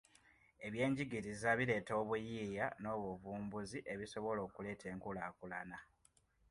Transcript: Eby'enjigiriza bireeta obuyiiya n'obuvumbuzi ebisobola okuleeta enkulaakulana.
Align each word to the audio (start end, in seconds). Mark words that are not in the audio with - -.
Eby'enjigiriza 0.65 1.49
bireeta 1.57 1.93
obuyiiya 2.01 2.65
n'obuvumbuzi 2.81 3.79
ebisobola 3.93 4.39
okuleeta 4.47 4.85
enkulaakulana. 4.93 5.77